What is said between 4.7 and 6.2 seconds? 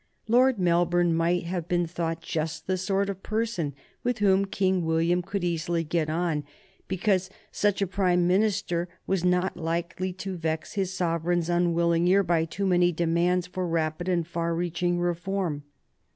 William could easily get